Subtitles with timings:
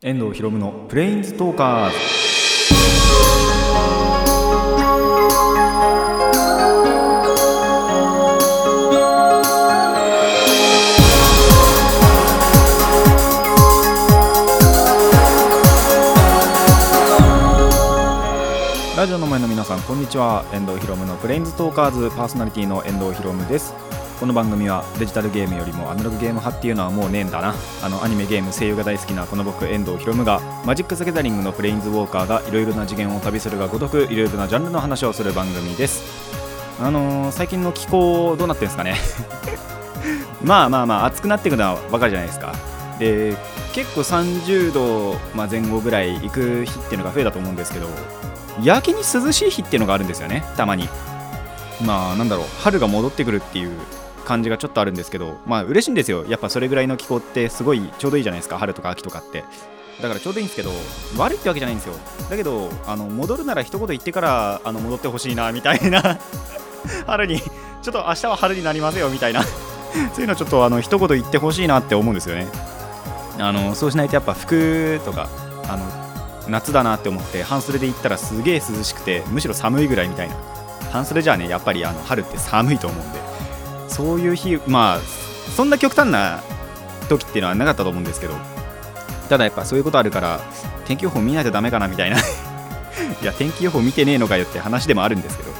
[0.00, 1.96] 遠藤ひろむのプレインズトーカーズ。
[18.96, 20.44] ラジオの前の皆さんこんにちは。
[20.52, 23.74] 遠藤ひろむのプレインズトーカーズパーソナリティの遠藤ひろむです。
[24.18, 27.54] この番組はデジタルゲームよりもアナログゲーム派っていうのはもうねえんだな。
[27.84, 36.02] あのアニメゲーム声優が大好きなこの僕遠藤ひろむがマジック・ザ・ギャザリングのプレインズ・ウォーカーがいろいろな次元を旅するがごとくいろいろなジャンルの話をする番組です。
[36.80, 38.96] あのー最近の気候どうなってんですかね。
[40.42, 42.52] まあまあまあ暑くなっていくのは分かるじゃないですか。
[42.98, 43.36] で
[43.72, 47.86] 結構30度、まあ、前後ぐらい行く日っていうのが増えたと思うんですけど
[48.60, 50.88] やけに涼しい日っていうのがあるんですよねたまに。
[51.84, 53.78] まあなんだろう春が戻ってくるっていう
[54.28, 56.26] 感じがちょっとあるんですけどまあ嬉しいんですよ。
[56.28, 58.58] やっぱそれぐらいの気候ってすごいちょうどいいじゃないですか。
[58.58, 59.42] 春とか秋とかって。
[60.02, 60.70] だからちょうどいいんですけど
[61.16, 61.94] 悪いってわけじゃないんですよ。
[62.28, 66.18] だけどあの戻るなら一言言ってからあの戻ってほしいなみたいな。
[67.06, 69.42] 春にちょっと明日は春になりますよみたいな。
[70.12, 72.46] そういうのちょっとあの一言言ってほしいなって思うんですよね。
[73.38, 75.28] あのそうしないとやっぱ服とか
[75.68, 75.84] あの
[76.48, 80.36] 夏だなって思って半袖で行ったらすげえ涼しくてむしろ寒いぐらいみたいな。
[80.92, 83.27] 半袖じゃあねやっぱりあの春って寒いと思うんで。
[83.88, 84.98] そういう日まあ
[85.56, 86.42] そんな極端な
[87.08, 88.34] 時っていうのはなかったと思うんですけど
[89.28, 90.40] ただやっぱそういうことあるから
[90.86, 92.16] 天気予報見ないとダメかなみたいな。
[93.20, 95.50] いや天気予報見てねえのかよって話でもあるんですけど。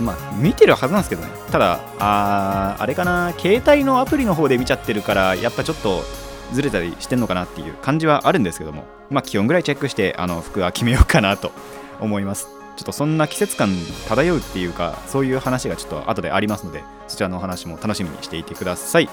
[0.00, 1.28] まあ見てるはずなんですけどね。
[1.50, 3.32] ただあーあれかな。
[3.38, 6.02] 携帯のアプリの方で見ちゃってるからやっぱちょっと
[6.52, 8.84] ずれたりしてんのかなっていう感じはあるんですけども。
[9.10, 11.52] まあ気温ぐらいチェックしてあの服は決めようかなと
[12.00, 12.57] 思います。
[12.78, 13.70] ちょっとそんな季節感
[14.06, 19.08] 漂うっていうかそういう話がちょっと後でありますのでそちらのお話も楽しみにしていてください。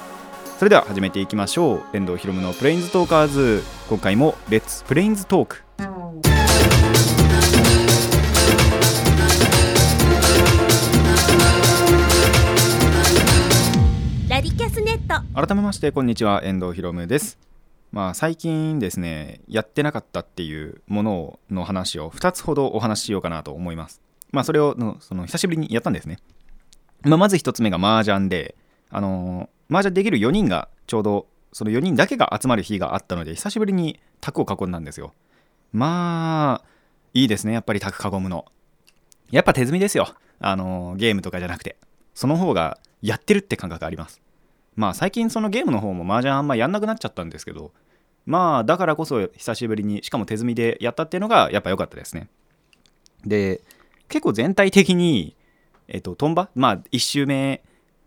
[0.60, 1.84] それでは始めていきましょう。
[1.98, 3.64] 遠藤ひろむのプレインズトーカーズ。
[3.90, 5.64] 今回も Let's Planes Talk
[14.30, 15.48] ラディキャスネット。
[15.48, 16.42] 改めましてこんにちは。
[16.44, 17.45] 遠藤ひろむです
[17.96, 24.02] まあ最近ですねやってなかったっていうものの話を2つほどお話ししようかなと思います。
[24.34, 26.18] まあそれをのその久しぶりにやったんですね、
[27.04, 28.56] まあ、まず1つ目が麻雀で
[28.90, 35.14] あのー麻雀できる4人がちょうどその4人だけが集まる日があったので久しぶりに卓を囲んだんですよ。
[35.72, 36.68] まあ
[37.14, 38.44] いいですねやっぱり卓囲むの。
[39.32, 40.10] やっぱ手積みですよ。
[40.42, 41.78] あのーゲームとかじゃなくて。
[42.14, 44.22] その方がやってるって感覚あります。
[44.76, 47.72] まあ最近そのゲームの方も麻雀あんまやんなくなっちゃったんですけど
[48.26, 52.28] まあだからこそ久しぶりにしかも手積みでやったっていうのがやっぱ良かったですね。
[53.26, 53.62] で
[54.08, 55.36] 結構全体的に
[55.88, 56.50] えっとトンバ？
[56.56, 57.64] まあ1周目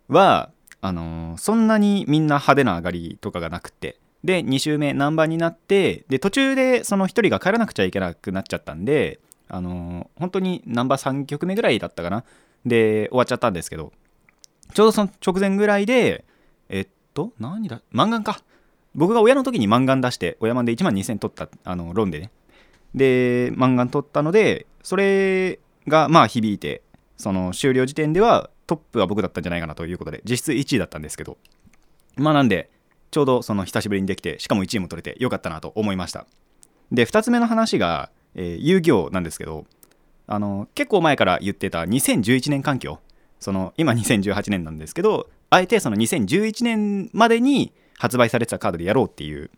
[0.09, 3.99] はあのーそんなにみんな派手な上がりとかがなくって。
[4.25, 12.25] で2周目何番になってで途中でその1人が帰らなくちゃいけなくなっちゃったんであのー本当にナンバー3曲目ぐらいだったかな。
[12.67, 13.93] で終わっちゃったんですけど。
[14.75, 16.25] ちょうどその直前ぐらいで
[16.69, 17.33] えっと？
[17.39, 17.81] 何だ？
[17.95, 18.41] 漫画か。
[18.99, 22.31] 僕が親の時に漫画出して親漫で1万2000取ったあのロンでね。
[22.95, 26.83] で漫画取ったのでそれがまあ響いて
[27.17, 31.39] その終了時点ではトップは僕だったんじゃないかなということで実質1位だったんですけど。
[32.17, 32.71] まあなんで
[33.13, 36.27] ちょうどその久しぶりにできてしかも1位も取れてよかったなと思いました。
[36.91, 39.65] で2つ目の話が、えー遊戯王なんですけど
[40.27, 42.99] あの結構前から言ってた2011年環境。
[43.39, 49.51] その今2018年なんですけどあえてその2011年までに発売されてたカードでやろうっていう、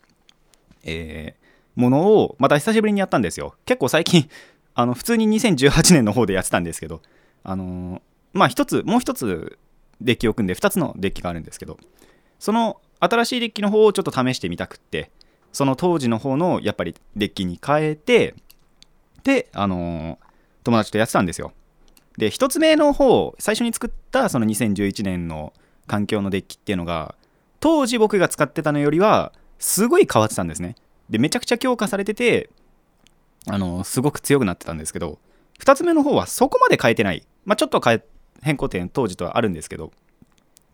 [0.85, 3.55] えーものをまた久しぶりにやったんですよ。
[3.65, 4.29] 結構最近
[4.75, 7.01] あの普通に2018年の方でやってたんですけど
[7.45, 8.01] あのー
[8.33, 9.57] まあ一つもう一つ
[10.01, 11.79] デッキを組んで2つのデッキがあるんですけど
[12.39, 15.11] その新しいデッキの方をちょっと試してみたくって
[15.53, 18.35] その当時の方のやっぱりデッキに変えて
[19.23, 20.27] であのー
[20.65, 21.53] 友達とやってたんですよ。
[22.19, 25.55] で1つ目の方最初に作ったその2011年の
[25.87, 27.15] 環境のデッキっていうのが
[27.61, 30.77] 当時僕が使ってたのよりはすごい変わってたんですね。
[31.09, 32.51] でめちゃくちゃ強化されてて
[33.47, 35.19] あのすごく強くなってたんですけど
[35.61, 37.27] 2つ目の方はそこまで変えてない。
[37.45, 38.05] まあちょっと変え
[38.43, 39.93] 変更点当時とはあるんですけど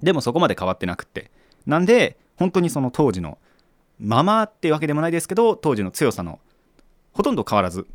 [0.02, 1.30] でもそこまで変わってなくって。
[1.66, 3.38] なんで本当にその当時の
[3.98, 6.38] ままっていうわけでもないですけど当時の強さの
[7.12, 7.86] ほとんど変わらず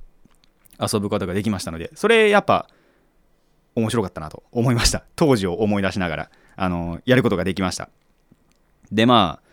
[0.80, 2.68] 遊ぶことができましたのでそれやっぱ
[3.76, 5.06] 面白かったなと思いました。
[5.16, 7.90] 当時を思い出しながらあのやることができました。
[8.92, 9.52] でまあ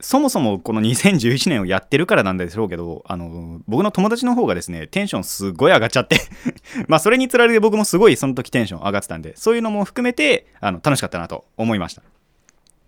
[0.00, 6.16] そもそもこの2011年をやってるからなんでしょうけどあの僕の友達の方がですねテンションすごい上がっちゃって。
[6.88, 12.02] まあそれにつられて僕もすごいその時テンション上がってたんでそういうのも含めてあの楽しかったなと思いました。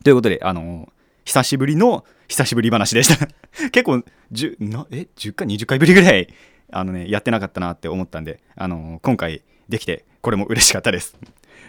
[0.02, 0.90] ということであの
[1.24, 3.28] 久しぶりの久しぶり話でした。
[3.70, 4.02] 結構
[4.32, 6.32] 10なえ10回20回ぶりぐらい
[6.70, 11.18] あのねやってなかったなって思ったんであの今回できてこれも嬉しかったです。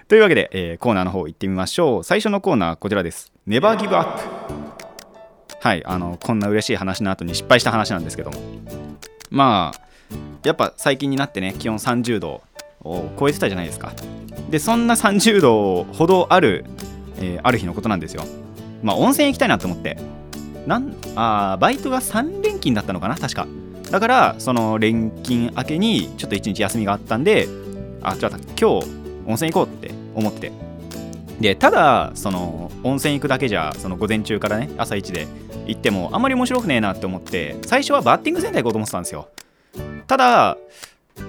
[0.07, 2.03] というわけで、えー、コーナーの方行ってみましょう。
[2.03, 3.32] 最初のコーナーこちらです。
[3.45, 4.23] ネバーギブアップ
[5.59, 8.39] はいあのこんな嬉しい話の後に失敗した話なんですけども。
[9.29, 9.81] まあ
[10.45, 12.41] やっぱ最近になってね気温30度
[12.85, 13.91] を超えてたじゃないですか。
[14.49, 16.63] でそんな30度ほどある、
[17.17, 18.23] えー、ある日のことなんですよ。
[18.81, 19.97] まあ温泉行きたいなと思って。
[20.65, 23.45] なんあバイトが3連勤だったのかな確か。
[23.91, 27.49] だからその連勤明けにちょっと1日休みがあったんで
[28.01, 28.87] あじゃあ今日
[29.27, 30.72] 温泉行こうって思ってて。
[31.39, 35.27] でただその温泉行くだけじゃその午前中からね朝一で
[35.65, 39.29] 行ってもあんまり面白くねえなって思って最初はバッティングセンター行こうと思ってたんですよ。
[40.07, 40.57] ただ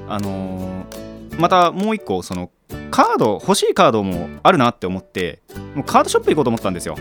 [0.09, 2.51] あのー、またもう一個その
[2.91, 5.41] カード欲しいカードもあるなって思って
[5.75, 6.97] もうカードショップ行こうと思ったんですよ。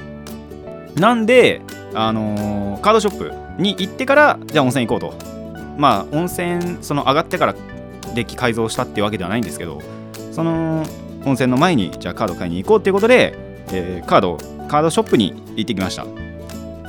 [0.96, 1.62] なんで
[1.94, 5.34] あのー、カードショップに行ってからじゃあ温泉行こうと。
[5.78, 7.56] まあ温泉その上がってから
[8.14, 9.82] デッキ改造したっていうわけではないんですけど
[10.32, 10.86] その
[11.26, 13.34] 温泉の前にじゃあカード買いに行こうっていうことで、
[13.72, 14.38] えー、カード
[14.68, 16.06] カードショップに行ってきました。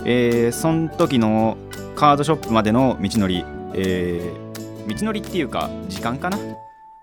[0.06, 1.56] えー、その時の
[1.96, 3.44] カードショップまでの道のり、
[3.74, 6.38] えー、道のりっていうか時間かな？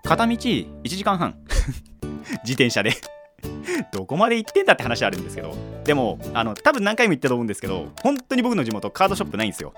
[0.04, 1.36] 片道1時間半。
[2.44, 2.92] 自転車で。
[3.92, 5.54] どこまで行ってんだって話あるんですけど。
[5.84, 9.74] でもあの多分何回も言ったと思うんですけど本当に僕の地元カードショップないんですよ。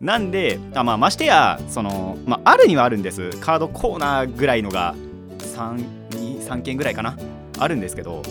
[0.00, 3.30] なんであまあましてやその、まあ、あるにはあるんです。
[3.40, 4.94] カードコーナーぐらいのが
[5.38, 7.16] 3, 23件ぐらいかな。
[7.58, 8.22] あるんですけど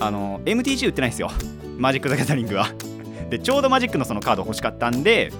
[0.00, 1.30] あの MTG 売ってないんですよ。
[1.78, 2.68] マジック・ザ・ギャザリングは。
[3.30, 5.32] でちょうどマジックのそのカード欲しかったんで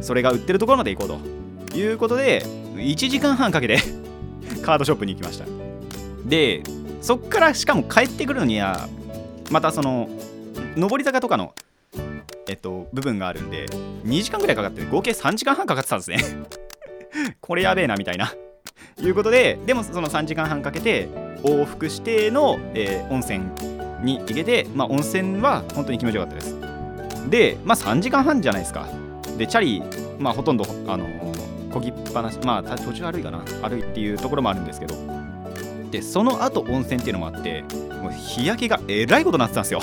[0.00, 2.42] それが売ってるところまで行こうということで
[2.76, 3.78] 1時間半かけて
[4.62, 5.44] カードショップに行きました。
[6.24, 6.62] で
[7.00, 8.88] そっからしかも帰ってくるのには
[9.50, 10.08] またその
[10.76, 11.54] 上り坂とかの
[12.48, 13.66] えっと部分があるんで
[14.04, 16.18] 2時間ぐらいかかって合計3時間半かかってたんですね。
[17.40, 18.32] これやべえなみたいな。
[19.00, 21.08] いうことででもその3時間半かけて
[21.42, 23.44] 往復しての、えー、温泉
[24.02, 26.56] に行けてまあ温泉は本当に気持ちよかったです。
[27.30, 28.86] でまあ3時間半じゃないですか。
[29.36, 29.82] でチャリ
[30.18, 31.06] まあほとんどあの
[31.70, 33.38] こぎっぱなしまあ途中歩いかな。
[33.62, 35.18] 歩いっていうところもあるんですけど。
[35.90, 37.62] でその後温泉っていうのもあって
[38.02, 39.80] もう日焼けがえらいことになってたんですよ。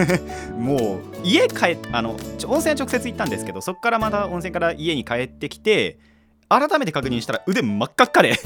[0.56, 2.16] もう家帰あの
[2.46, 5.98] 温泉は直接行ったんですけどそこからまた温泉から家に帰ってきて
[6.58, 8.38] 改めて確認したら腕真っ赤っかで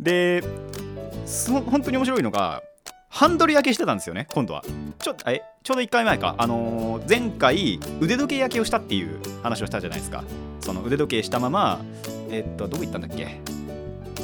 [0.00, 0.42] で
[1.26, 2.62] そ本当に面白いのが
[3.08, 4.64] ハンドル焼けしてたんですよね今度は。
[4.98, 6.34] ちょえちょうど1回前か。
[6.36, 10.24] あのー、前回腕時計焼けをしたっていう話をしたじゃないですか。
[10.60, 11.80] その腕時計したまま
[12.30, 13.40] えっとどこ行ったんだっけ？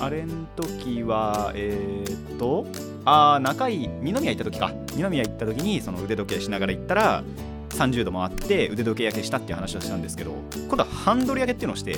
[0.00, 2.66] あれん時はえー、っと
[3.04, 4.72] ああ中井二宮行った時か。
[4.96, 7.22] 二宮行った時にその腕時計しながら行ったら
[7.70, 10.34] 30度回って腕時計焼けしたっていう話をしたんですけど
[10.66, 11.94] 今度はハンドル焼けっていうのをして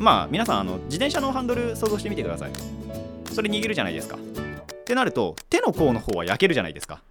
[0.00, 2.50] まあ皆さんあの自転車のハンドル想像してみてください。
[3.30, 4.16] それ握るじゃないですか。
[4.16, 7.02] ってなると手の甲の方は焼けるじゃないですか。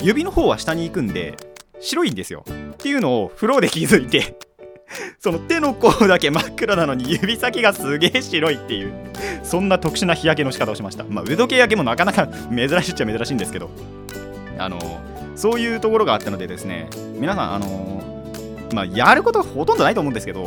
[0.00, 1.36] 指の方は下に行くんで
[1.78, 2.46] 白いんですよ。
[2.48, 4.38] っていうのをフローで気づいて
[5.20, 8.94] その手の甲だけ真っ暗なのに指先がすげえ白いっていう
[9.42, 11.04] そんな特殊な日焼けの仕方をしました。
[11.04, 13.68] まあ腕時計焼けもなかなか珍しいっちゃ珍しいんですけど。
[14.56, 14.78] あの
[15.36, 16.88] そういうところがあったのでですね
[17.20, 18.02] 皆さんあの
[18.74, 20.44] まあやることはほとんどないと思うんですけど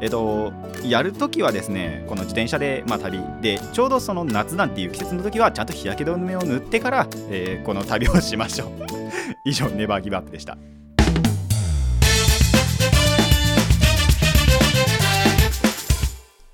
[0.00, 0.52] えっと、
[0.84, 8.70] やるときはですね、この自転車で、まあ、旅で、ちょうどその夏なんていう季節の時は、ちゃんと日焼け止めを塗ってから、えー、この旅をしましょう。
[9.44, 10.56] 以上、ネバーギブアップでした。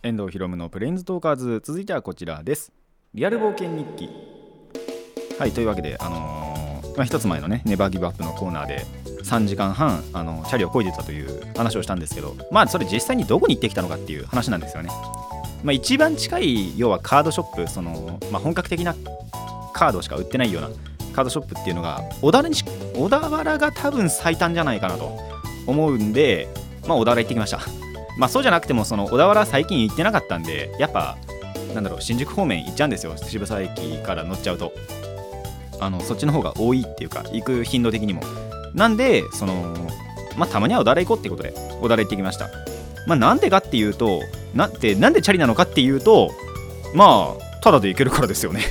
[0.03, 2.73] 遠藤ひろむのプレインズトーカーズ、続いてはこちらです。
[3.13, 4.09] リアル冒険日記。
[5.39, 8.87] はい、というわけで、あのー、まあ、一つ前のね、ネバーギブアップのコーナーで、
[9.25, 14.91] 3時間半あのチャリを漕いでたという話をしたんですけどまあそれ実際にどこに行ってきたのかっていう話なんですよね。
[15.63, 18.95] まあ、一番近い要はカードショップその、まあ、本格的な
[19.73, 20.69] カードしか売ってないような
[21.15, 22.55] カードショップっていうのが小田に
[22.95, 25.19] 小田原が多分最短じゃないかなと
[25.67, 26.49] 思うんで、
[26.87, 27.61] まあ、小田原行ってきました。
[28.19, 31.17] まあそうじゃなくてもその小田原最近行ってなかったんでやっぱ
[31.75, 34.73] なんだろう新宿方面行っちゃうんですよ渋沢駅から乗っちゃうと
[35.81, 38.23] あのそっちの方が多いっていうか行く頻度的にも
[38.75, 39.75] なんでその
[40.37, 42.51] まあたまには小田原行こうってことで小田原行ってきました。
[43.07, 44.23] まあなんでかっていうと
[44.55, 46.31] なってなんでチャリなのかっていうと
[46.95, 48.63] まあただで行けるからですよね。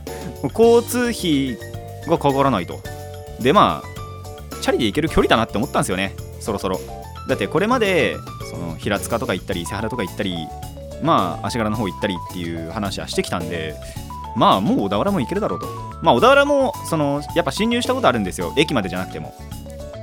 [0.56, 1.58] 交通費
[2.08, 2.80] がかからないと。
[3.40, 6.14] でまあチャリで行ける距離だなって思ったんですよね。
[6.40, 6.80] そろそろ。
[7.28, 8.16] だってこれまで
[8.50, 10.34] その平塚とか行ったり伊勢原とか行ったり
[11.02, 13.74] まあ足柄の方行ったりっていう話はしてきたんで
[14.38, 15.66] まあもう小田原も行けるだろうと。
[16.00, 18.54] まあ小田原もそのやっぱ侵入したことあるんですよ。
[18.56, 19.34] 駅までじゃなくても。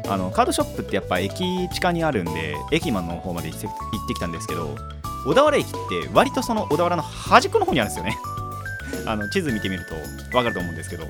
[0.07, 4.75] あのカードショップってやっぱ駅地下にあるんで駅間の方まで行ってきたんですけど
[5.25, 5.75] 小田原駅って
[6.13, 8.17] 割とその小田原の端っこの方にあるんですよね。
[9.07, 9.95] あの地図見てみると
[10.31, 11.05] 分かると思うんですけど。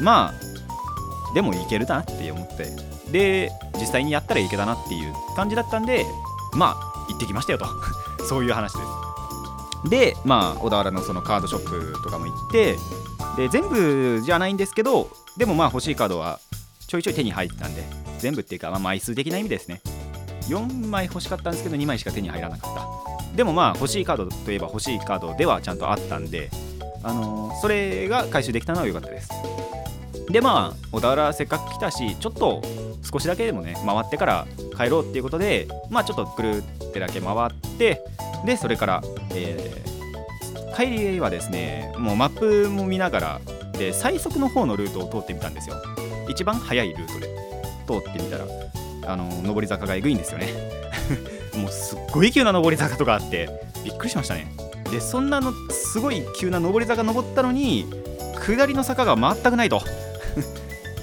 [0.00, 2.70] まあでも行けるだなって思って。
[3.10, 6.06] で実際にやったらいけたなっていう感じだったんで
[6.54, 7.66] まあ行ってきましたよと。
[8.28, 9.09] そういう話です。
[9.88, 12.76] でまあ小田原のそのカードショップとかも行って
[13.36, 16.40] で全部じゃないんですけどでもまあ欲しいカードは
[16.86, 17.84] ちょいちょい手に入ったんで
[18.18, 19.80] 全部っていうか、まあ、枚数的な意味ですね。
[20.48, 23.36] 4枚欲しかったんですけど2枚しか手に入らなかった。
[23.36, 26.50] でもまあ欲しいカードといえば欲しいカードではちゃんとあったんで
[27.02, 29.30] あのーそれが回収できたのは良かったです。
[30.30, 32.62] でまあ小田原せっかく来たしちょっと
[33.02, 38.02] 少しだけでもね回ってから帰ろうっていうことでまあちょっとくるってだけ回って
[38.44, 39.02] でそれから、
[39.34, 39.90] えー
[40.80, 43.40] 帰りはですねもうマップも見ながら
[43.74, 45.76] で最速の方のルートを通ってみたんですよ。
[46.28, 47.30] 一番速いルートで。
[47.86, 48.44] 通ってみたら
[49.06, 50.48] あの上り坂がえぐいんですよね。
[51.58, 53.48] もうすっごい急な上り坂とかあって
[53.84, 54.52] びっくりしましたね。
[54.90, 57.86] でそんなのすごい急な上り坂登ったのに
[58.40, 59.82] 下りの坂が全くないと。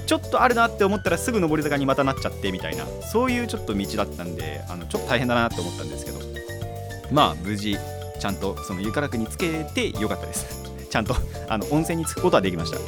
[0.08, 6.18] ちょっとあるなって思ったらすぐ上り坂にまたなっちゃってみたいなそういうちょっと道だったんであのちょっと大変だなって思ったんですけど。
[7.10, 7.76] まあ無事
[8.18, 10.46] ちゃんとその湯からくにつけてよかったです。
[10.90, 11.14] ちゃんと
[11.48, 12.78] あの温泉に着くことはできました。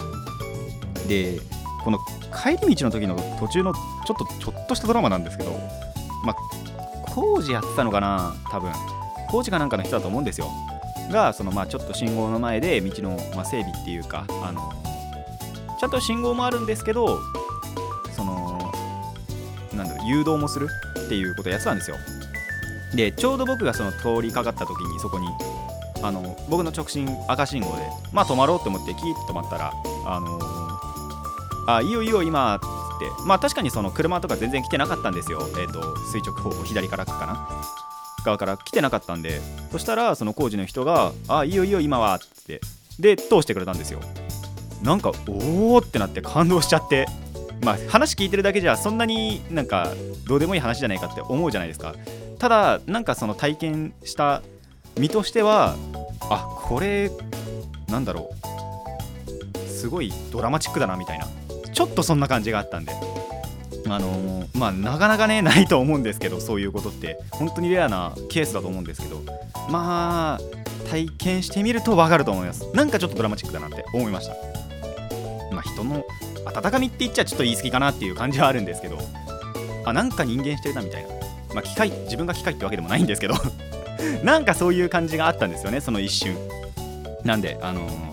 [1.07, 1.41] で
[1.85, 1.99] この
[2.31, 5.53] 帰り道の時の途中のちょっとちょっとしたドラマなんですけど
[6.25, 8.73] まあ工事やってたのかな多分。
[9.29, 10.51] 工事かなんかの人だと思うんですよ。
[11.11, 14.73] がそのまあちょっと信号の前で道のまあ整備っていうかあの
[15.81, 17.19] ちゃんと信号もあるんですけど
[18.15, 18.71] その
[19.73, 20.69] なんだろう誘導もする
[21.07, 21.97] っていうことをやってたんですよ。
[22.95, 25.27] でちょうど僕がその通りかかった時にそこに
[26.03, 27.83] あの僕の直進赤信号で
[28.13, 29.73] まあ止まろうと思ってキーッと止まったら
[30.05, 30.39] あの
[31.67, 32.67] あいいよいいよ今って。
[33.25, 35.49] まあ確かにその車とか全然来てなかったんですよ。
[35.59, 37.49] えっ、と垂直方向左からかな。
[38.23, 39.41] 側から来てなかったんで。
[39.73, 42.61] そしたらその工事の人が「あいいよいいよ今は」って。
[42.99, 44.01] で通してくれたんですよ。
[44.83, 47.07] なんかおおってなって感動しちゃって。
[47.63, 49.93] まあ話聞いてるだけじゃそんなになんか
[50.27, 51.95] どうでもいい話じゃないかって思うじゃないですか。
[52.39, 54.43] ただなんかその体験した
[54.99, 55.77] 身としては
[56.31, 57.11] あこれ
[57.89, 58.31] なんだろ
[59.55, 59.59] う。
[59.69, 61.27] すごいドラマチックだなみたいな。
[61.73, 62.93] ちょっとそんな感じがあったんで。
[63.89, 67.19] あのーまあなかなかねないと思うんですけどそういうことって。
[67.31, 69.21] 本当にレアなケースだと思うんですけど。
[69.69, 70.41] まあ
[70.91, 72.65] 体験してみると分かると思います。
[72.75, 74.60] なんかちょっとドラマチックだなって思いました。
[75.61, 76.05] まあ人の
[76.47, 78.99] 温かみって言っちゃちょっと言い過ぎかなっていう感じはあるんですけど
[79.85, 81.09] あなんか人間してるなみたいな。
[81.55, 83.35] まあ機械自分が機械ってわけでもないんですけど
[84.23, 86.37] なんかそういう感じがあったんですよねその一瞬。
[87.25, 88.11] なんであのー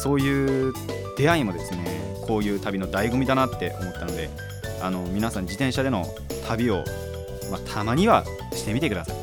[0.00, 0.72] そういう
[1.18, 1.84] 出会いもですね
[2.26, 4.30] こういう旅の醍醐味だなって思ったので
[4.80, 6.06] あの皆さん自転車での
[6.48, 6.84] 旅を、
[7.50, 9.16] まあ、たまにはしてみてください。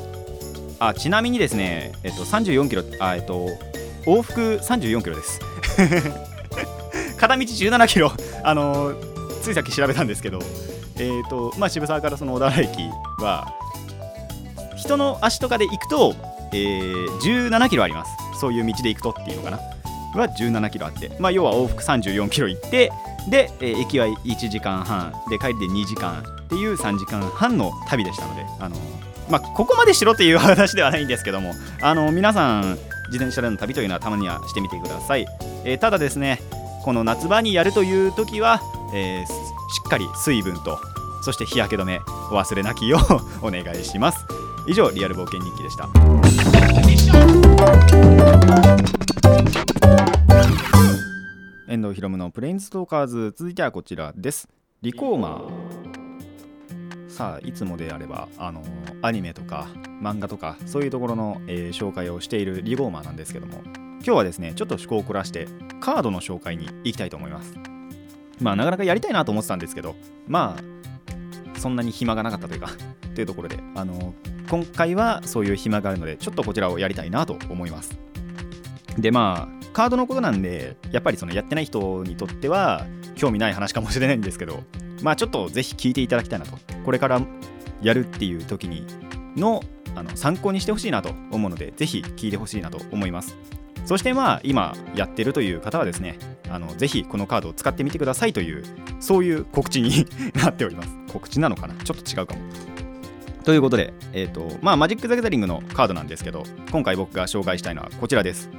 [0.79, 3.47] あちなみにですね、えっと、34キロあえっと
[4.05, 5.39] 往復34キロです。
[7.17, 8.12] 片道17キロ。
[8.43, 8.93] あの
[9.41, 10.39] ついさっき調べたんですけど。
[11.00, 12.81] えっとまあ渋沢からその小田原駅
[13.19, 13.47] は
[14.75, 16.15] 人の足とかで行くと、
[16.53, 17.07] えー
[17.50, 18.12] 17キロあります。
[18.39, 19.59] そういう道で行くとっていうのかな。
[20.15, 22.91] は17キロあって、まあ、要は往復34キロ行って
[23.29, 25.13] で、えー駅は1時間半。
[25.29, 28.75] で帰りで2時間っていう3時間半の旅でしたので、あの
[29.29, 35.25] まあ、ここまでしろっていう話ではないんですけども、あの皆さん自転車での旅というのはたまにはしてみてください、
[35.65, 36.41] えーただですね
[36.88, 38.62] この夏場にやるという時は、
[38.94, 40.79] えーしっかり水分と
[41.22, 42.00] そして日焼け止め
[42.32, 43.00] お忘れなきよ
[43.41, 44.25] う お願いします。
[44.67, 45.89] 以上リアル冒険日記でした。
[51.67, 54.48] 遠藤ひろむのプレインズトーカーズ続いてはこちらです。
[54.82, 57.10] リコーマー。
[57.12, 58.63] さあいつもであればあの
[59.01, 59.67] アニメとか
[60.01, 63.87] 漫画とかそういうところの、えー紹介をしているリゴーマーなんですけども。
[63.97, 65.47] 今日はですねちょっと趣向を凝らして
[65.79, 67.53] カードの紹介に行きたいと思います。
[68.41, 69.95] まあなかなかやりたいなと思ってたんですけど
[70.27, 72.69] まあそんなに暇がなかったというか
[73.15, 74.13] というところであの
[74.49, 77.97] 今回はそういう暇があるのでちょっとこちらをやりたいなと思います。
[78.97, 82.85] でまあカードのことなんでやっぱりそのやってない人にとっては
[83.15, 84.63] 興味ない話かもしれないんですけど
[85.03, 86.57] まあちょっとぜひ聞いていただきたいなと。
[86.85, 87.21] これから
[87.81, 88.85] やるっていう時に
[89.35, 89.61] の
[89.95, 93.35] あの参考にしてほしいなと思うのでぜひ聞いてほしいなと思います。
[93.88, 98.63] そしてまあ今やってるという方はですねあのぜひこのカードを使ってみてくださいという
[99.00, 100.89] そういう告知になっております。
[101.12, 101.74] 告知なのかな？
[101.75, 102.41] ちょっと違うかも。
[103.46, 108.50] ということで、えーとまあ、マジック・ザ・ギャザリングのカードなんですけど今回僕が紹介したいのはこちらです。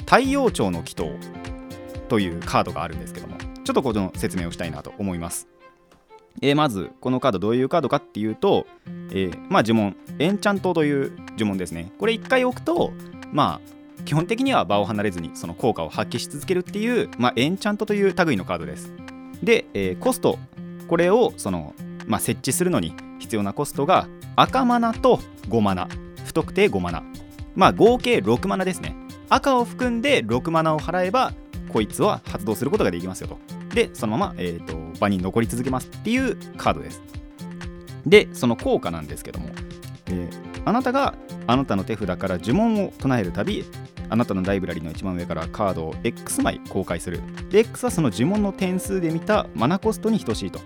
[0.00, 1.12] 太陽町の祈祷
[2.08, 5.46] というカードがあるんですけどもちょっとこの説明をしたいなと思います。
[6.42, 8.66] えーまずこのカードどういうカードかっていうと、
[9.10, 9.96] えーまあ呪文。
[10.18, 11.92] エンチャントという呪文ですね。
[12.00, 12.92] これ1回置くと
[13.32, 18.92] まあ基本的には場を離れずにその効果を発揮し続けるっていう、まあ、エンチャントという類のカードです。
[19.42, 20.38] で、えーコスト
[20.88, 21.74] これをその、
[22.06, 24.06] まあ、設置するのに必要なコストが
[24.36, 25.18] 赤マナと
[25.48, 25.88] 5マナ。
[26.26, 27.02] 不特定5マナ。
[27.54, 28.94] まあ合計6マナですね。
[29.30, 31.32] 赤を含んで6マナを払えば
[31.70, 33.38] こいつは発動することができますよと。
[33.74, 37.02] でそのまま、えー、と場に残り続けますっていうカードです。
[38.06, 39.48] でその効果なんですけども、
[40.06, 41.14] えーあなたが
[41.46, 43.64] あなたの手札から呪文を唱えるたび
[44.14, 47.20] あなたのライブラリの一番上からカードを X 枚公開する。
[47.50, 50.60] で X はその呪文の点数で見たマナコストに等しいと。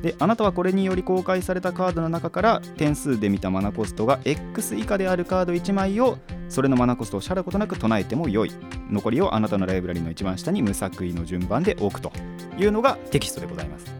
[0.00, 6.16] であなたはこれにより公開されたカードの中から点数で見たマナコストが X 以下であるカード1枚を
[6.48, 8.52] それのマナコストを支払うことなく唱えても良い。
[8.90, 12.10] 残りをあなたのライブラリの一番下に無作為の順番で置くと
[12.56, 13.92] いうのがテキストでございます。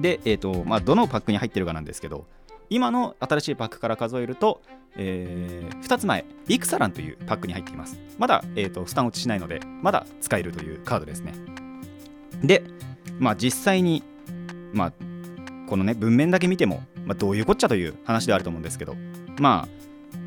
[0.00, 2.26] で、えーとまあ、どのパックに入ってるかなんですけど
[2.68, 4.62] 今の新しいパックから数えると、
[4.96, 7.98] え2つ前イクサランというパックに入っています。
[8.18, 11.34] まだ、えー、とスタン落ちしないのでまだ使えるというカードですね。
[12.42, 12.64] で、
[13.18, 14.02] まあ、実際に、
[14.72, 14.92] まあ、
[15.68, 18.96] このね文面だけ見ても、まあ、どういうこっちゃという話ではあると思うんですけど
[19.38, 19.82] まあ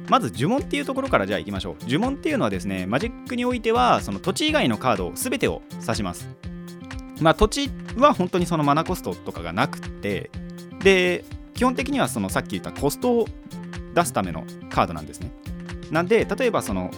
[0.09, 1.75] まず呪文っていうところからじゃあいきましょう。
[1.85, 6.27] 呪文っていうのはですねマジックにおいてはその土地以外のカード全てを指します。
[7.21, 10.29] まあ土地は本当にそのマナコストとかがなくて
[10.83, 13.25] で基本的にはそのさっき言ったコストを
[13.95, 15.31] 出すためのカードなんですね。
[15.89, 16.91] なんで例えばその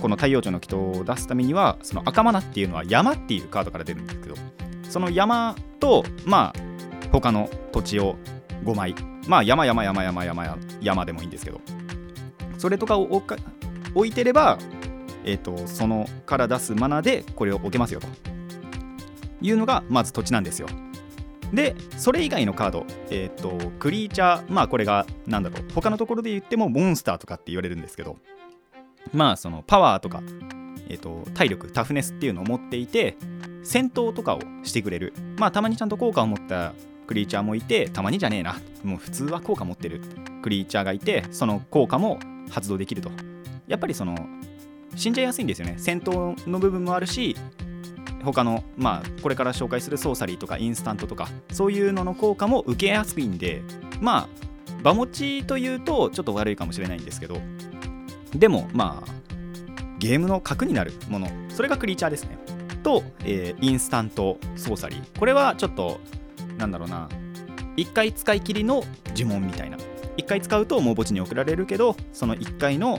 [0.00, 4.34] この太陽庁の祈祷を出すためにはその赤マナっていうのは山っていうカードから出るんですけど
[4.88, 8.16] その山とまあ他の土地を
[8.64, 8.94] 5枚
[9.26, 11.60] まあ山山山山山山山でもいいんですけど
[12.58, 13.36] それとかを置か
[13.94, 14.58] 置いてれば
[15.24, 18.06] えっ、とそのから出すマナでこれを置けますよと
[19.42, 20.68] いうのがまず土地なんですよ。
[21.52, 28.16] でそれ以外のカードえっ、とクリーチャーまあこれがなんだろう他のところで言ってもモンスターとかって言われるんですけど
[29.12, 30.22] まあそのパワーとか
[30.88, 33.16] えっ、と体力タフネスっていうのを持っていて
[33.62, 35.14] 戦闘とかをしてくれる。
[35.38, 36.72] まあたまにちゃんと効果を持った
[37.06, 38.56] クリーチャーもいてたまにじゃねえな。
[38.82, 40.00] もう普通は効果持ってる。
[40.42, 42.18] クリーチャーがいてその効果も
[42.50, 43.10] 発動できると。
[43.68, 44.16] やっぱりその
[44.96, 45.74] 死んじゃいやすいんですよね。
[45.78, 47.36] 戦闘の部分もあるし
[48.22, 53.62] 他のまあこれから紹介するソーサリーとかインスタントとかそういうのの効果も受けやすいんで
[54.00, 54.28] まあ
[54.82, 57.36] 場持ちというとちょっと悪いかもしれないんですけど
[58.34, 59.20] でもまあ
[59.98, 62.38] ゲームの核になるものそれがクリーチャーですね。
[62.82, 65.18] と、えーインスタントソーサリー。
[65.18, 66.00] これはちょっと
[66.56, 67.08] なんだろうな
[67.76, 68.82] 1回使い切りの
[69.14, 69.76] 呪文みたいな。
[70.16, 72.98] 1回使うともう墓地に送られるけどその1回の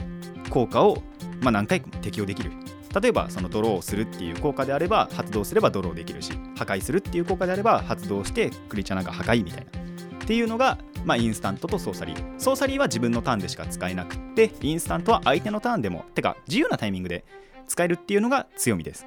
[0.50, 1.02] 効果を、
[1.40, 2.52] まあ、何回も適用できる。
[3.00, 9.80] 例えばそのドローをするっていう効果であれば発動すればドローできるし破壊するっていう効果であれば発動してクリチャーなんか破壊みたいな
[10.22, 17.24] っていうのが、まあ、インスタントとソーサリーソーサリーは自分のターンでしか使えなくってインスタントは相手のターンでもてか自由なタイミングで
[17.66, 19.06] 使えるっていうのが強みです。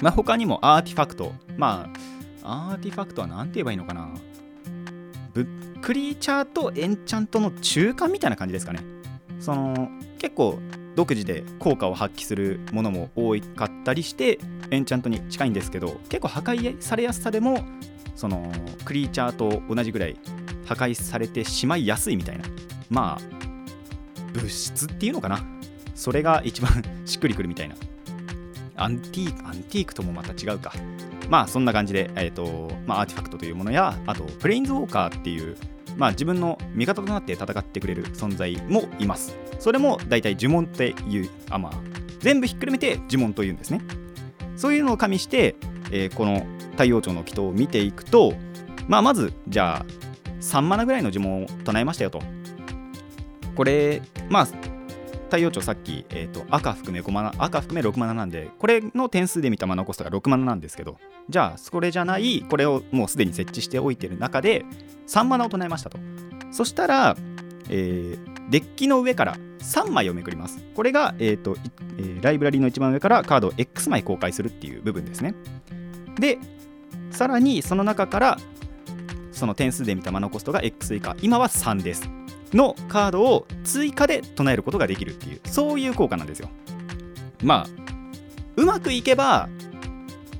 [0.00, 1.32] まあ他にもアーティファクト。
[1.56, 1.90] ま
[2.44, 4.08] あアーティファクトは何て言えばいいのかな。
[5.34, 5.46] ブ
[5.82, 8.80] クリーチャーとエンチャントの中間みたいな感じですかね。
[9.38, 10.58] その結構
[10.98, 14.40] 独自で効果を発揮するものも多かったりして
[14.72, 17.64] エンチャントに近いんですけど結構破壊されやすさでも
[18.16, 18.50] その
[18.84, 20.16] クリーチャーと同じぐらい
[20.66, 22.44] 破壊されてしまいやすいみたいな。
[22.90, 23.38] まあ
[24.32, 25.40] 物質っていうのかな。
[25.94, 27.76] それが一番 しっくりくるみたいな。
[28.74, 30.72] アンティークアンティークともまた違うか。
[31.28, 35.56] まあそんな感じで、えーとまあ、アーティファクトというものやあとプレインズウォーカーっていう、
[35.98, 39.36] まあ、自分の味方となって戦ってくれる存在もいます。
[39.58, 41.72] それも大体呪文っていうあまあ
[42.20, 43.80] 全部ひっくるめて呪文というんですね。
[44.56, 45.56] そういうのを加味して、
[45.90, 48.34] えーこの太陽庁の祈祷を見ていくと、
[48.86, 49.86] まあ、まずじゃあ
[50.40, 52.22] 3マナぐらいの呪文を唱えましたよと。
[53.56, 54.48] これまあ
[55.28, 60.96] 太陽庁さっき、えー、と赤含め5マナ赤含め6マナなんでこれの点数で見たマナコストが6マナなんですけど
[61.28, 64.64] じゃあそれじゃないこれをもうすでに設置しておいてる中で
[65.06, 65.98] 3マナを唱えましたと。
[66.50, 67.16] そしたら、
[67.68, 70.64] えーデッキの上から3枚をめくります。
[70.74, 71.54] これが、えーと
[71.98, 75.34] えーライブラリーの一番上からカードを X 枚公開するっていう部分ですね。
[76.18, 76.38] で
[77.10, 78.38] さらにその中から
[79.32, 82.08] その点数で見たマナコストが X 以下今は3です。
[82.52, 86.48] のカードを追加で唱えることができるっていうそういう効果なんですよ。
[87.42, 87.66] まあ
[88.56, 89.48] うまくいけば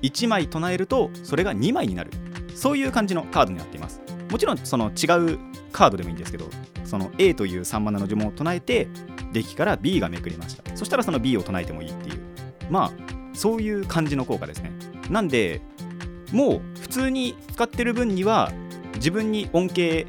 [0.02, 2.10] 1枚唱えるとそれが2枚になる。
[2.54, 4.00] そういう感じのカードになっています。
[4.30, 5.38] もちろんその違う
[5.72, 6.46] カードでもいいんですけど
[6.84, 8.88] その A という3マナの呪文を唱えて
[9.32, 10.76] デッキから B がめくりました。
[10.76, 12.20] そしたらその B を唱えてもいいっていう。
[12.70, 12.92] まあ
[13.34, 14.72] そういう感じの効果ですね。
[15.10, 15.60] なんで
[16.32, 18.52] もう普通に使ってる分には
[18.96, 20.06] 自分に恩恵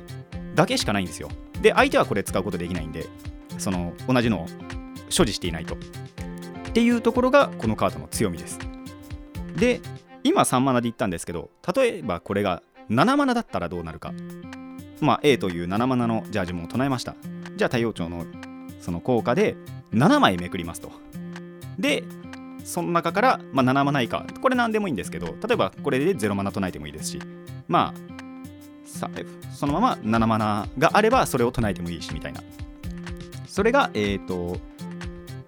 [0.56, 1.30] だけしかないんですよ。
[1.62, 3.08] で相手はこれ使うことできないんで
[3.58, 4.46] その同じのを
[5.10, 5.76] 所持していないと。
[5.76, 8.60] っていうところがこのカードの強みです。
[9.56, 9.82] で
[10.24, 14.14] 今3マナで言ったんですけど例えばこれが7マナだったらどうなるか。
[15.02, 17.16] まあ A という7マナのジャージも唱えました。
[17.56, 18.26] じゃあ太陽町の
[18.80, 19.56] その効果で
[19.94, 20.92] 7枚めくりますと。
[21.78, 22.04] で
[22.64, 24.26] その中から、まあ、7マナ以下。
[24.42, 27.20] これ何でもいいんですけど例えばこれで0マナ唱えてもいいですし
[27.68, 28.09] まあ
[28.90, 29.10] さ
[29.56, 32.42] そのまま7マナがあればそれを唱えてもいいしみたいな。
[33.48, 34.58] それがえっ、ー、と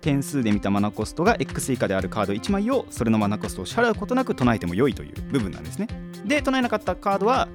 [0.01, 5.87] 点数で見たマナコストが X 以下であるカード1枚をそれのマナコストを支払うことなく唱えても良いという部分なんですね。
[6.25, 7.47] で唱えなかったカードは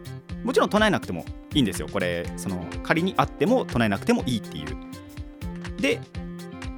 [0.44, 1.88] もちろん唱えなくてもいいんですよ。
[1.90, 4.76] これその仮にあっても唱えなくてもいいっていう。
[5.80, 6.00] で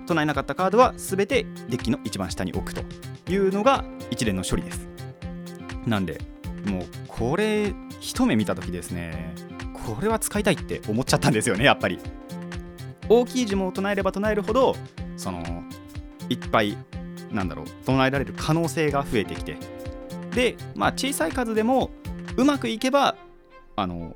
[0.07, 2.83] 唱えなかったカードは全てデッキの一番下に置くと
[3.31, 4.89] いうのが一連の処理です。
[5.87, 6.21] なんで
[6.67, 9.35] もうこれ一目見た時ですね
[9.87, 11.99] これは使いたいって思っちゃったんですよねやっぱり。
[13.09, 14.77] 大きい呪文を唱えれば唱えるほど
[15.17, 15.43] その
[16.29, 16.77] いっぱい
[17.31, 19.57] なんだろう唱えられる可能性が増えてきて。
[20.35, 21.91] でまあ小さい数でも
[22.37, 23.17] うまくいけば
[23.77, 24.15] あの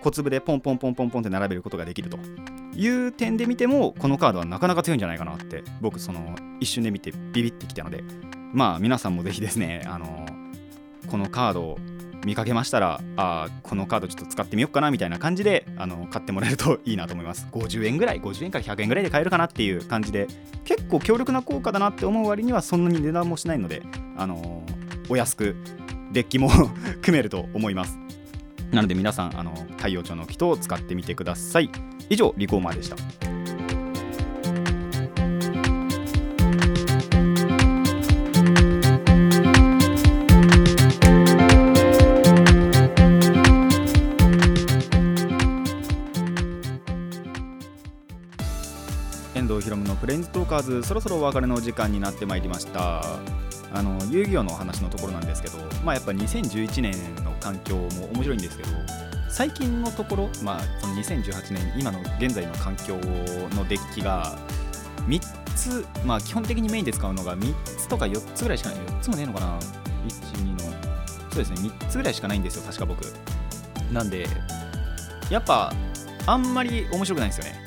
[0.00, 2.18] 小粒でポンポンポンポンポンって並べることができると。
[2.74, 8.02] いう点で見てもこのカードはなかなか強いんじゃないかなって僕その一瞬で見てビビってきたので。
[8.52, 10.26] まあ皆さんもぜひですねあの
[11.10, 11.78] このカードを
[12.24, 17.46] 見かけましたらあこのカードちょっと使ってみようかなみたいな感じであの買ってもらえるといいなと思います。
[17.52, 20.28] 50円ぐらい50円から100円ぐらいで買えるかなっていう感じで
[20.64, 23.82] 結構強力な効果だなって思う割にはそんなに値段もしないので
[24.16, 24.62] あの
[25.08, 25.56] お安く
[26.12, 26.50] デッキも
[27.02, 27.98] 組めると思います。
[28.70, 31.70] なので皆さんあの太陽町の木と使ってみてください。
[32.08, 33.31] 以上リコーマーでした。
[50.52, 53.02] カーズそろそろお別れの時間になってまいりました。
[53.72, 56.92] あの遊戯王の話のところなんですけど、まあ、やっぱ2011年
[57.24, 58.68] の環境も面白いんですけど
[59.30, 62.96] 最近のところ、まあ、その2018年今の現在の環境
[63.56, 64.36] のデッキが
[65.08, 65.20] 3
[65.56, 69.58] つ、まあ、基本的にメインで使うのが3つとか4つぐらいしかない4つもねえのかな
[70.06, 70.58] ？12の
[71.30, 73.06] そうですね3つぐらいしかないんですよ確か僕。
[73.90, 74.26] なんで
[75.30, 75.72] やっぱ
[76.26, 77.61] あんまり面白くないんですよね。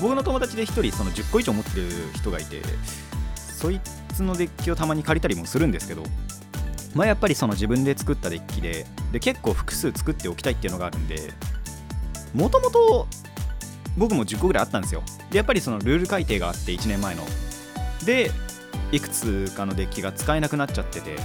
[0.00, 2.62] 僕の友達で1人その10個以上持ってる人がいて
[3.34, 3.80] そい
[4.14, 6.02] つのデッキをたまに借りたりもするんですけど
[6.94, 11.32] まあやっぱりその自分で作ったデッキでで結構複数作っておきたいっていうのがあるんで
[12.34, 13.06] もともと
[13.96, 15.02] 僕も10個ぐらいあったんですよ。
[15.30, 17.24] でやっぱりそのルール改定があって1年前の。
[18.04, 18.30] で
[18.92, 21.16] いくつかのデッキが使えなくなっちゃってて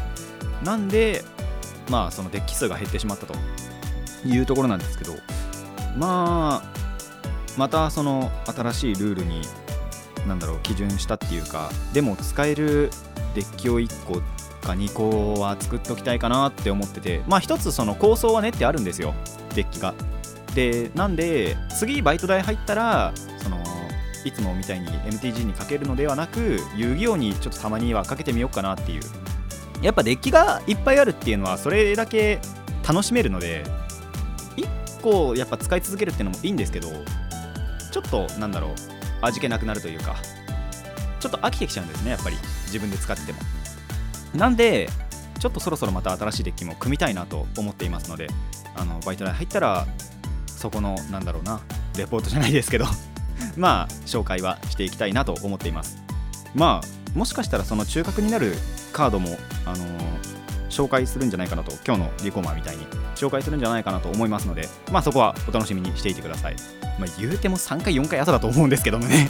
[0.63, 1.23] なんで
[1.89, 3.35] まあそのデッキ数が減ってしまったと
[4.25, 5.13] いうところなんですけど
[5.97, 6.82] まあ
[7.57, 9.41] またその新しいルールに
[10.27, 12.89] なんだろう基準したっていうかでも使える
[13.35, 14.21] デッキを1個
[14.65, 19.13] か2個は作っておきたいかなって思っててまあ一つその構想はねってあるんですよ
[19.55, 19.93] デッキが。
[20.55, 23.57] でなんで次バイト代入ったらその
[24.23, 29.01] いつもみたいに MTG にかけるのではなく遊戯王にちょっとたまにはかけてみようかなっていう。
[29.81, 32.39] やっぱデッキがいっぱいあるっていうのはそれだけ
[32.87, 33.65] 楽しめるので
[34.55, 36.87] 1個やっぱ使い続けるっていうのもいいんですけど
[37.93, 38.71] ちょっとなんだろう
[39.21, 40.15] 味気なくなるというか
[41.19, 43.39] ちょっと飽きてきちゃうんですねやっぱり自分で使ってても。
[44.33, 44.89] なんで
[45.39, 48.27] ちょっとそろそろまた新しいデッキも組みたいなと思っていますので
[48.75, 49.85] あのバイト代入ったら
[50.47, 51.61] そこのなんだろうな
[51.95, 52.85] レポートじゃないですけど
[53.55, 56.01] まあ紹介はしていきたいなと思っています。
[56.55, 58.57] まあもしかしたらその中核になる
[58.91, 60.19] カードもあのー、
[60.69, 63.02] 紹介するんじゃないかなと今日のリコーマーみたいに。
[63.23, 66.55] 紹介するんじゃないかなと思いますのでまあそこはお楽しみにしていてください。
[66.99, 69.29] まあ言うても3回4回朝だと思うんですけどもね。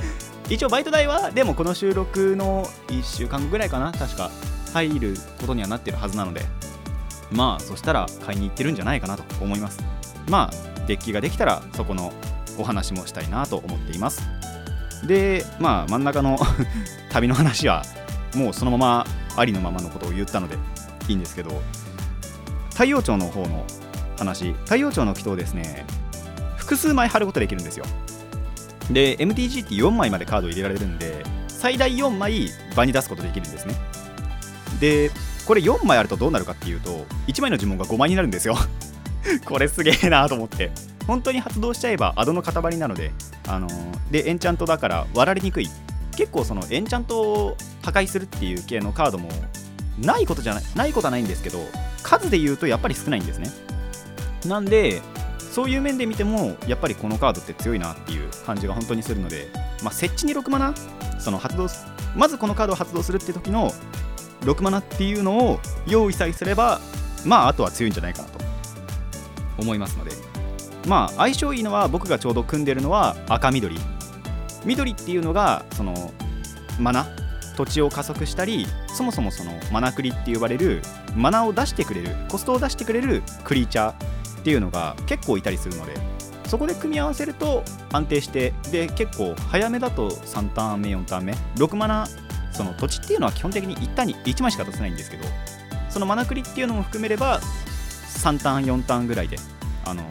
[0.50, 3.92] 一応バイト代はでもこの収録の1週間ぐらいかな。
[3.92, 4.30] 確か
[4.72, 6.44] 入ることにはなってるはずなので。
[7.32, 9.82] まあそしたら買いに行ってるんじゃないかなと思います。
[10.28, 12.12] まあデッキができたらそこの
[12.58, 14.22] お話もしたいなと思っています。
[15.06, 16.38] でまあ真ん中の
[17.10, 17.82] 旅の話は
[18.34, 20.56] もうそのままありのままのことを言ったので
[21.08, 21.60] いいんですけど
[22.74, 23.64] 太陽町の方の
[24.18, 25.86] 話太陽町の祈祷ですね。
[26.56, 27.84] 複数枚貼ることできるんですよ。
[28.90, 33.74] で MTG って4枚までカード入れられるんで最大4枚場に出すことできるんですね。
[34.80, 35.10] で
[35.46, 38.56] これ4枚あるとどうなるかっていうと1枚の呪文が5枚になるんですよ。
[39.46, 40.70] これすげえなと思って。
[41.06, 43.12] 本当に発動しちゃえばアドの塊なので
[43.46, 45.68] あのー、でエンチャントだから割られにくい。
[46.16, 49.28] 結構そのエンチャントを破壊するっていう系のカードも
[49.98, 51.60] ないことじゃないないことはないんですけど
[52.02, 53.50] 数で言うとやっぱり少ないんですね。
[54.46, 55.00] なんで
[55.38, 59.48] そういう面で見てもやっぱりこのカードって強いなっていう感じが本当にするので、
[59.82, 60.74] まあ、設置に6マナ
[61.20, 61.68] その発動
[62.16, 63.70] まずこのカードを発動するって時の
[64.40, 66.80] 6マナっていうのを用意さえすれば
[67.24, 68.38] まああとは強いんじゃないかなと
[69.58, 70.34] 思いますので。
[70.86, 73.78] まあ相性いいのは僕がちょうど組んでるのは赤緑。
[74.64, 76.12] 緑っていうのがその
[76.78, 77.06] マナ
[77.56, 80.80] 土地を加速したりそもそもそのマナクリって呼ばれる
[81.14, 85.94] マナを出してくれるコストを出してくれるクリーチャーっていうのが結構いたりするので
[86.46, 92.06] そこで組み合わせると安定してで結構早めだと3ターン目4ターン目6マナ
[92.52, 95.24] その土地っていうのは基本的に1ターンに1枚しか出せないんですけど
[95.90, 99.36] そのマナクリっていうのも含めれば3ターン4ターンぐらいで、
[99.84, 100.02] あの、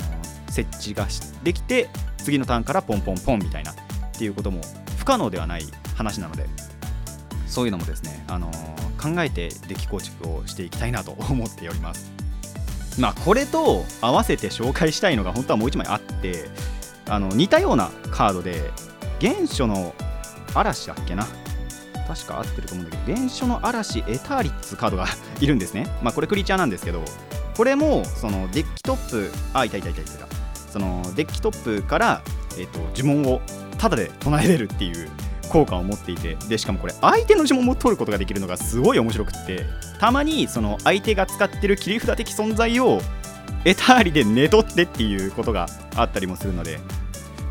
[0.49, 1.07] 設置が
[1.43, 3.75] できて次のターンからポンポンポンみたいなっ
[4.13, 4.61] ていうことも
[4.99, 5.63] 不可能ではない
[5.95, 6.45] 話なので
[7.53, 8.51] そういうのもですね、あの、
[8.99, 12.11] 考えてデッキ構築をしていきたいなと思っております。
[12.99, 16.45] まあこれと合わせて紹介したいのが本当はもう1枚あって
[17.07, 18.71] あの似たようなカードで
[19.19, 19.95] 原初の
[20.53, 21.25] 嵐だっけな？
[22.07, 25.07] 確か合ってると思うんだけど原初の嵐エターリッツカードが
[25.41, 25.87] いるんですね。
[26.03, 27.01] まあこれクリーチャーなんですけど
[27.57, 30.27] これもそのデッキトップあいたいたいたいた
[30.71, 32.21] そのデッキトップから、
[32.57, 33.41] えーと、呪文を
[33.77, 35.09] タダで唱えれるっていう
[35.53, 39.65] 効果を持っていてでしかもこれ相手の呪文も取ることができるのがすごい面白くって
[39.99, 42.99] たまにその相手が使ってる切り札的存在を
[43.63, 46.79] エターリで寝取ってっていうことがあったりもするので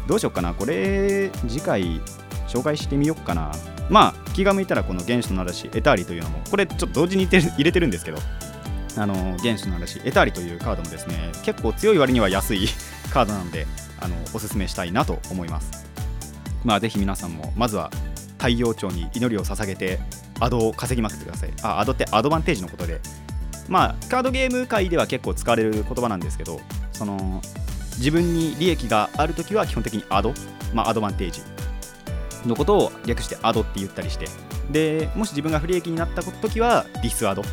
[0.09, 2.01] どうしよっかなこれ次回
[2.49, 3.53] 紹介してみよっかな。
[3.89, 8.19] まあ気が向いたらこの原始の嵐エターリというのもこれちょっと同時に入れてるんですけど
[8.97, 12.69] あの原始の嵐エターリというカードもですね結構強い割には安い
[13.13, 13.67] カードなので
[14.01, 15.92] あのおすすめしたいなと思います。
[16.65, 17.91] まあぜひ皆さんもまずは
[18.39, 19.99] 太陽町に祈りを捧げて
[20.41, 21.51] アドを稼ぎまくってください。
[21.63, 23.01] あアドってアドバンテージのことで。
[23.69, 26.61] まあカードゲーム界では結構使われる言葉なんですけど
[26.93, 27.41] その
[27.97, 30.35] 自分に利益があるときは基本的にアド、
[30.75, 31.41] まあ、アドバンテージ
[32.47, 34.27] のことを略してアドって言ったりして。
[34.71, 37.45] でもし自分が不利益になった時はディスアドっ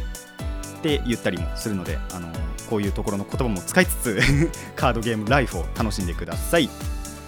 [0.81, 2.31] て言ったりもするのであの
[2.69, 4.19] こういうところの言葉も使いつつ
[4.75, 6.69] カードゲームライフを楽しんでください。